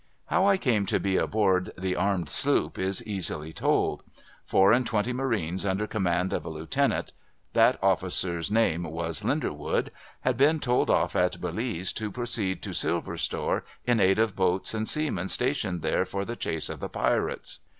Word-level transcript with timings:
How 0.29 0.45
I 0.47 0.57
came 0.57 0.87
to 0.87 0.99
be 0.99 1.15
aboard 1.17 1.73
the 1.77 1.95
armed 1.95 2.27
sloop, 2.27 2.79
is 2.79 3.05
easily 3.05 3.53
told. 3.53 4.01
Four 4.47 4.71
and 4.71 4.83
twenty 4.83 5.13
marines 5.13 5.63
under 5.63 5.85
command 5.85 6.33
of 6.33 6.43
a 6.43 6.49
lieutenant— 6.49 7.13
that 7.53 7.77
officer's 7.83 8.49
name 8.49 8.81
was 8.85 9.21
Linderwood— 9.23 9.91
had 10.25 10.37
been 10.37 10.59
told 10.59 10.89
off 10.89 11.15
at 11.15 11.39
Belize, 11.39 11.93
to 11.93 12.09
proceed 12.09 12.63
to 12.63 12.73
Silver 12.73 13.15
Store, 13.15 13.63
in 13.85 13.99
aid 13.99 14.17
of 14.17 14.35
boats 14.35 14.73
and 14.73 14.89
seamen 14.89 15.27
stationed 15.27 15.83
there 15.83 16.03
for 16.05 16.25
the 16.25 16.35
chase 16.35 16.67
of 16.67 16.79
the 16.79 16.89
Pirates. 16.89 17.59